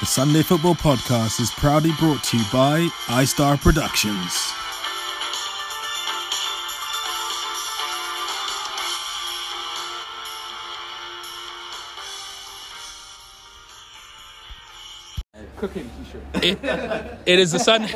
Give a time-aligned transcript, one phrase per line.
[0.00, 4.32] The Sunday Football Podcast is proudly brought to you by iStar Productions.
[15.58, 16.22] cooking t-shirt.
[17.26, 17.86] It is the sun.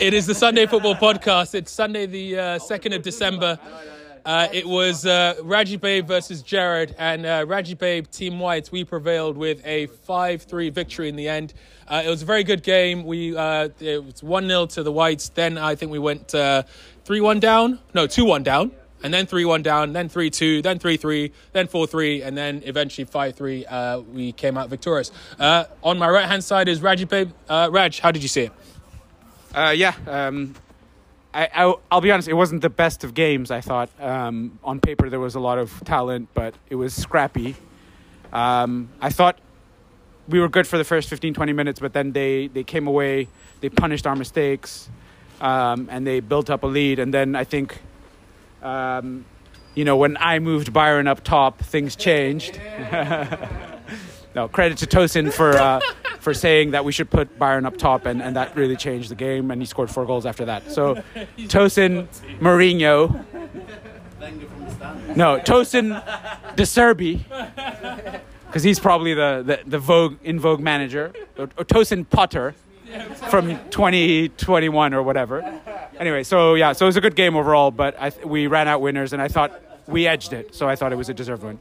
[0.00, 1.54] It is the Sunday Football Podcast.
[1.54, 3.58] It's Sunday, the uh, second of December.
[4.24, 8.84] Uh, it was uh, Raji Babe versus Jared, and uh, Raji Babe, Team White, we
[8.84, 11.54] prevailed with a 5 3 victory in the end.
[11.88, 13.04] Uh, it was a very good game.
[13.04, 15.30] We uh, It was 1 0 to the Whites.
[15.30, 16.64] Then I think we went uh,
[17.04, 17.78] 3 1 down.
[17.94, 18.72] No, 2 1 down.
[19.02, 22.36] And then 3 1 down, then 3 2, then 3 3, then 4 3, and
[22.36, 23.64] then eventually 5 3.
[23.64, 25.10] Uh, we came out victorious.
[25.38, 27.30] on my right hand side is Raji Babe.
[27.48, 28.52] Raj, how did you see it?
[29.54, 30.54] yeah, um,
[31.32, 33.88] I, I, will be honest, it wasn't the best of games, I thought.
[34.00, 37.54] Um, on paper, there was a lot of talent, but it was scrappy.
[38.32, 39.38] Um, I thought
[40.28, 43.28] we were good for the first 15, 20 minutes, but then they, they came away,
[43.60, 44.88] they punished our mistakes,
[45.40, 46.98] um, and they built up a lead.
[46.98, 47.80] And then I think,
[48.62, 49.24] um,
[49.74, 52.60] you know, when I moved Byron up top, things changed.
[54.34, 55.56] no, credit to Tosin for.
[55.56, 55.80] Uh,
[56.20, 59.14] for saying that we should put Byron up top, and, and that really changed the
[59.14, 60.70] game, and he scored four goals after that.
[60.70, 60.94] So,
[61.38, 62.06] Tosin
[62.38, 63.24] Mourinho.
[65.16, 67.24] No, Tosin De Zerbi,
[68.46, 72.54] because he's probably the, the, the Vogue in Vogue manager, or, or Tosin Potter
[73.28, 75.60] from 2021 or whatever.
[75.98, 78.68] Anyway, so yeah, so it was a good game overall, but I th- we ran
[78.68, 81.42] out winners, and I thought we edged it, so I thought it was a deserved
[81.42, 81.58] win.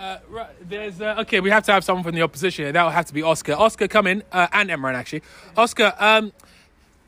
[0.00, 1.40] Uh, right, there's uh, okay.
[1.40, 2.72] We have to have someone from the opposition.
[2.72, 3.52] That will have to be Oscar.
[3.52, 5.22] Oscar, come in, uh, and Emran actually.
[5.58, 6.32] Oscar, um,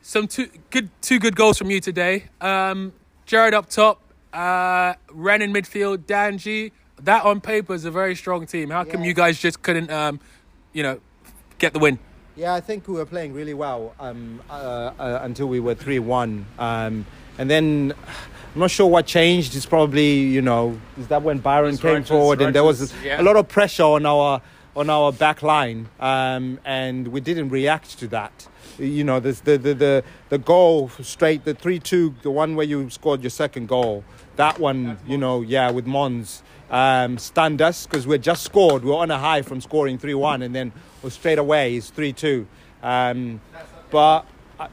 [0.03, 2.25] some two good two good goals from you today.
[2.43, 2.93] Um,
[3.25, 4.03] Jared up top,
[4.35, 6.73] uh, Ren in midfield, Danji.
[7.03, 8.69] That on paper is a very strong team.
[8.69, 10.21] How come you guys just couldn't, um,
[10.75, 11.01] you know,
[11.59, 11.99] get the win?
[12.37, 15.99] Yeah, I think we were playing really well um, uh, uh, until we were three
[15.99, 17.07] one, um,
[17.43, 17.93] and then
[18.55, 19.57] I'm not sure what changed.
[19.57, 23.21] It's probably you know is that when Byron came forward and there was yeah.
[23.21, 24.41] a lot of pressure on our
[24.77, 28.47] on our back line, um, and we didn't react to that.
[28.79, 32.89] You know, the the the the goal straight, the three two, the one where you
[32.91, 34.05] scored your second goal.
[34.37, 38.85] That one, you know, yeah, with Mons um, stunned us because we just scored.
[38.85, 40.71] We were on a high from scoring three one, and then
[41.03, 42.47] well, straight away it's three two.
[42.85, 43.41] Um,
[43.91, 44.27] but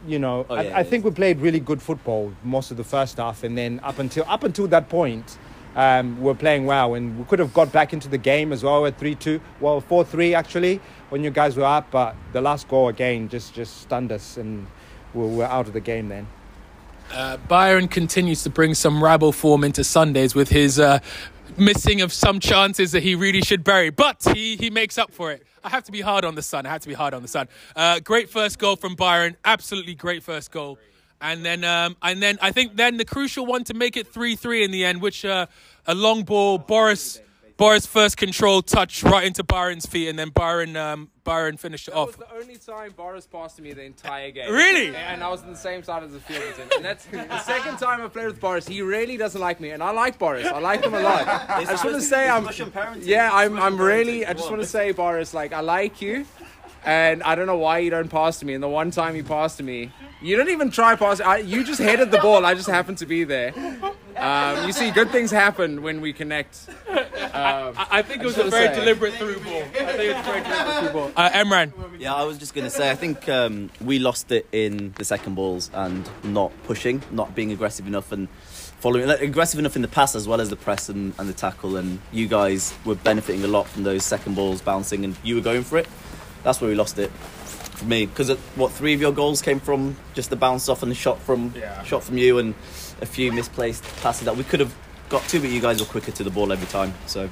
[0.07, 2.83] you know, oh, yeah, I, I think we played really good football most of the
[2.83, 5.37] first half, and then up until up until that point,
[5.75, 8.85] um, we're playing well, and we could have got back into the game as well
[8.85, 12.67] at three two, well four three actually when you guys were up, but the last
[12.67, 14.67] goal again just just stunned us, and
[15.13, 16.27] we were out of the game then.
[17.11, 20.99] Uh, Byron continues to bring some rabble form into Sundays with his uh,
[21.57, 25.31] missing of some chances that he really should bury, but he, he makes up for
[25.31, 25.43] it.
[25.63, 26.65] I have to be hard on the sun.
[26.65, 27.47] I have to be hard on the sun.
[27.75, 29.35] Uh, great first goal from Byron.
[29.43, 30.77] Absolutely great first goal.
[31.21, 34.37] And then, um, and then I think then the crucial one to make it three
[34.37, 35.47] three in the end, which uh,
[35.85, 37.19] a long ball, Boris
[37.59, 41.91] Boris first control touch right into Byron's feet, and then Byron um, Byron finished it
[41.91, 42.07] that off.
[42.07, 44.49] was the only time Boris passed to me the entire game.
[44.49, 44.95] Really?
[44.95, 46.69] And I was on the same side of the field as him.
[46.77, 48.65] And that's the second time I played with Boris.
[48.65, 50.45] He really doesn't like me, and I like Boris.
[50.47, 51.27] I like him a lot.
[51.27, 52.47] I just want to say I'm.
[53.01, 53.59] Yeah, I'm.
[53.59, 54.25] I'm really.
[54.25, 56.25] I just want to say, Boris, like I like you.
[56.85, 58.53] And I don't know why you don't pass to me.
[58.53, 59.91] And the one time you passed to me,
[60.21, 61.19] you didn't even try pass.
[61.19, 62.45] I, you just headed the ball.
[62.45, 63.53] I just happened to be there.
[64.19, 66.67] Um, you see, good things happen when we connect.
[66.89, 68.75] Um, I, I, think it was a very say.
[68.79, 69.61] deliberate through ball.
[69.61, 71.11] I think it was very deliberate through ball.
[71.15, 71.71] Uh, Emran.
[71.99, 75.05] Yeah, I was just going to say, I think um, we lost it in the
[75.05, 78.29] second balls and not pushing, not being aggressive enough and
[78.79, 81.33] following like, aggressive enough in the pass as well as the press and, and the
[81.33, 81.77] tackle.
[81.77, 85.41] And you guys were benefiting a lot from those second balls bouncing and you were
[85.41, 85.87] going for it.
[86.43, 87.11] That's where we lost it
[87.79, 90.91] for me because what three of your goals came from just the bounce off and
[90.91, 91.81] the shot from yeah.
[91.83, 92.53] shot from you and
[93.01, 94.75] a few misplaced passes that we could have
[95.09, 96.93] got to, but you guys were quicker to the ball every time.
[97.07, 97.29] So.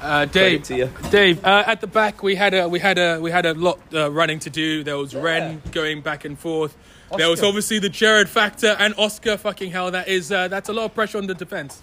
[0.00, 0.62] Uh, Dave,
[1.10, 3.80] Dave, uh, at the back we had a we had a we had a lot
[3.92, 4.84] uh, running to do.
[4.84, 5.22] There was yeah.
[5.22, 6.76] Ren going back and forth.
[7.10, 7.18] Oscar.
[7.18, 9.36] There was obviously the Jared factor and Oscar.
[9.36, 11.82] Fucking hell, that is uh, that's a lot of pressure on the defense.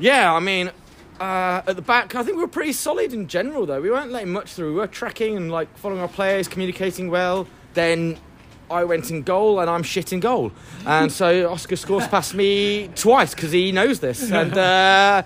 [0.00, 0.72] Yeah, I mean,
[1.22, 3.64] uh, at the back, I think we were pretty solid in general.
[3.64, 4.72] Though we weren't letting much through.
[4.72, 7.46] We were tracking and like following our players, communicating well.
[7.74, 8.18] Then
[8.68, 10.50] I went in goal and I'm shit in goal.
[10.84, 14.32] And so Oscar scores past me twice because he knows this.
[14.32, 15.22] And uh,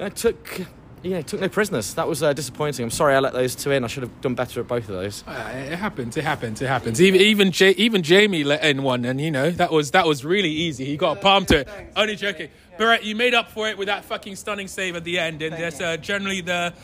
[0.00, 0.62] I took.
[1.02, 1.94] Yeah, took no prisoners.
[1.94, 2.82] That was uh, disappointing.
[2.82, 3.84] I'm sorry I let those two in.
[3.84, 5.22] I should have done better at both of those.
[5.26, 6.16] Uh, it happens.
[6.16, 6.60] It happens.
[6.60, 7.00] It happens.
[7.00, 10.24] Even even, J- even Jamie let in one, and you know that was that was
[10.24, 10.84] really easy.
[10.84, 11.68] He got a palm to it.
[11.94, 12.48] Only joking.
[12.78, 15.54] Barrett, you made up for it with that fucking stunning save at the end, and
[15.54, 16.74] that's uh, generally the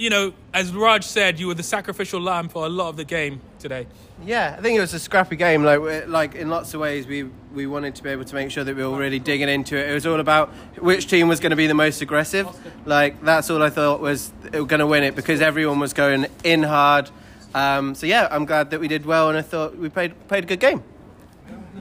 [0.00, 3.04] you know, as Raj said, you were the sacrificial lamb for a lot of the
[3.04, 3.86] game today.
[4.24, 5.62] Yeah, I think it was a scrappy game.
[5.62, 7.24] Like, like in lots of ways, we
[7.54, 9.90] we wanted to be able to make sure that we were really digging into it.
[9.90, 10.48] It was all about
[10.78, 12.48] which team was going to be the most aggressive.
[12.86, 16.62] Like that's all I thought was going to win it because everyone was going in
[16.62, 17.10] hard.
[17.54, 20.44] Um, so yeah, I'm glad that we did well, and I thought we played played
[20.44, 20.82] a good game.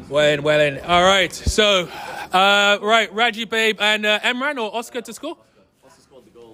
[0.10, 0.80] Well in, well in.
[0.80, 1.88] All right, so,
[2.34, 5.38] uh, right, Raji, babe, and uh, Emran or Oscar to score?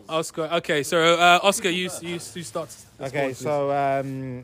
[0.07, 2.75] Oscar, okay, so uh, Oscar, you, you, you start.
[3.01, 4.43] Okay, so um,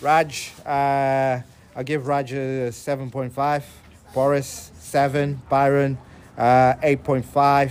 [0.00, 1.40] Raj, uh,
[1.74, 3.62] I'll give Raj a 7.5.
[4.14, 5.40] Boris, 7.
[5.48, 5.98] Byron,
[6.36, 7.70] uh, 8.5.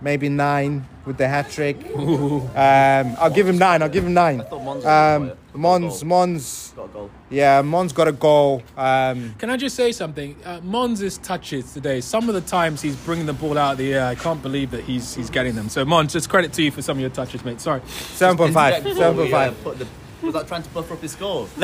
[0.00, 1.76] Maybe 9 with the hat trick.
[1.96, 3.82] Um, I'll give him 9.
[3.82, 4.42] I'll give him 9.
[4.44, 5.32] thought Mons Um.
[5.54, 7.10] Mons, Mons, Got a goal.
[7.30, 8.62] yeah, Mons got a goal.
[8.76, 10.36] Um, Can I just say something?
[10.44, 13.92] Uh, Mons' touches today, some of the times he's bringing the ball out of the
[13.94, 14.04] air.
[14.04, 15.68] I can't believe that he's he's getting them.
[15.68, 17.60] So, Mons, just credit to you for some of your touches, mate.
[17.60, 17.80] Sorry.
[17.80, 18.48] 7.5.
[18.76, 19.86] Interject before we, uh, 7.5.
[20.22, 21.48] Was that trying to buffer up his score?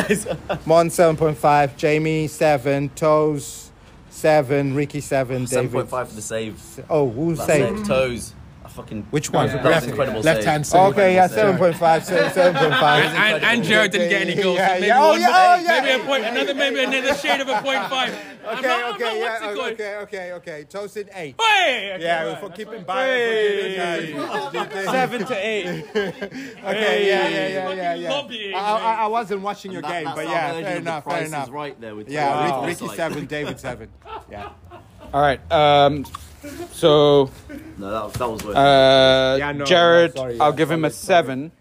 [0.67, 1.77] Mons, 7.5.
[1.77, 2.89] Jamie, 7.
[2.97, 3.71] Toes,
[4.11, 4.75] 7.
[4.75, 5.47] Ricky, 7.
[5.47, 5.73] Seven David.
[5.73, 6.61] point five for the save.
[6.91, 7.79] Oh, who's That saved?
[7.79, 7.87] save.
[7.87, 8.35] Toes.
[8.75, 9.07] I fucking.
[9.11, 9.47] Which one?
[9.47, 10.21] That Left- incredible.
[10.21, 10.93] left hand side.
[10.93, 12.33] Okay, yeah, Incredible 7.5.
[12.33, 12.83] 7.5.
[12.83, 14.59] And, and Jared didn't get any goals.
[14.59, 15.01] Yeah, so maybe yeah.
[15.03, 15.81] Oh, one- yeah, oh, yeah.
[15.81, 18.11] Maybe a point, another, maybe another shade of a point five.
[18.45, 19.73] Okay, not- okay, yeah, what's it called?
[19.73, 20.65] okay, okay, okay.
[20.69, 21.37] Toasted eight.
[21.41, 22.41] Hey, okay, Yeah, right.
[22.41, 24.17] for keeping Byron.
[24.29, 25.85] for keeping, uh, Seven to eight.
[25.95, 28.11] Okay, yeah, yeah, yeah, yeah, yeah.
[28.11, 31.51] Lobbying, I, I, I wasn't watching your That- game, but yeah, fair enough, fair enough.
[31.51, 32.67] Right there with Yeah, Toes.
[32.67, 33.89] Ricky seven, David seven.
[34.31, 34.51] Yeah.
[35.13, 35.41] All right.
[35.53, 36.05] Um,
[36.73, 37.31] so
[37.79, 38.57] No, that was, that was worth.
[38.57, 41.25] uh, Yeah, no, Jared, no, sorry, I'll give him a sorry, sorry.
[41.27, 41.53] seven.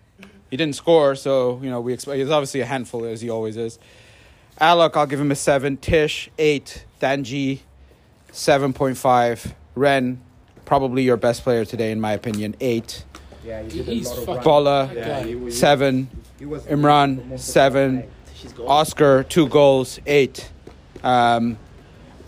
[0.51, 2.18] He didn't score, so you know we expect.
[2.19, 3.80] He's obviously a handful as he always is.
[4.59, 5.77] Alec, I'll give him a seven.
[5.77, 6.85] Tish, eight.
[7.01, 7.59] Danji,
[8.31, 9.56] seven point five.
[9.75, 10.21] Ren,
[10.65, 13.03] probably your best player today in my opinion, eight.
[13.44, 14.44] Yeah, you did He's a lot of fucking- work.
[14.44, 16.07] Bola, Yeah, he was- seven.
[16.39, 18.03] he was- Imran, seven.
[18.68, 20.50] Oscar, two goals, eight.
[21.03, 21.57] Um,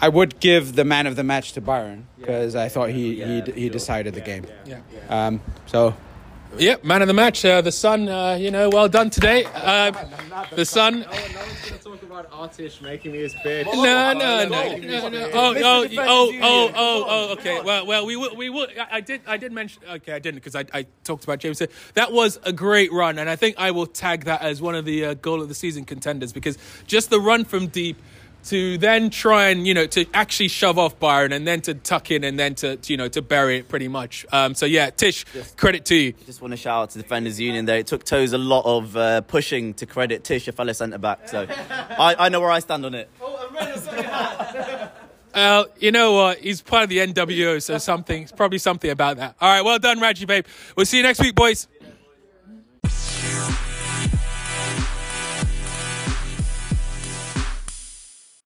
[0.01, 3.41] I would give the man of the match to Byron because I thought he he,
[3.41, 4.45] he decided the game.
[4.65, 4.79] Yeah.
[5.09, 5.95] Um, so
[6.57, 7.43] Yep, man of the match.
[7.43, 9.45] Uh, the Sun, uh, you know, well done today.
[9.53, 9.91] Uh,
[10.55, 11.01] the Sun.
[11.01, 13.65] No one's going to talk about Artish making me his bitch.
[13.65, 15.29] No, no, no, no, no.
[15.33, 17.33] Oh, oh, oh, oh, oh, oh.
[17.33, 17.61] Okay.
[17.61, 18.77] Well, well, we would, we would.
[18.77, 19.83] I I did, I did mention.
[19.89, 21.61] Okay, I didn't because I, I talked about James.
[21.95, 24.85] That was a great run, and I think I will tag that as one of
[24.85, 26.57] the uh, goal of the season contenders because
[26.87, 27.97] just the run from deep
[28.45, 32.11] to then try and you know to actually shove off Byron and then to tuck
[32.11, 34.25] in and then to you know to bury it pretty much.
[34.31, 35.25] Um, so yeah, Tish,
[35.57, 36.13] credit to you.
[36.25, 37.79] Just want to shout out to Defenders Union there.
[37.79, 41.27] It took Toes a lot of uh, pushing to credit Tish, a fellow centre back.
[41.27, 43.09] So I, I know where I stand on it.
[45.33, 46.39] Uh, you know what?
[46.39, 49.35] He's part of the NWO, so something, probably something about that.
[49.41, 50.45] All right, well done, Raji, babe.
[50.75, 51.67] We'll see you next week, boys.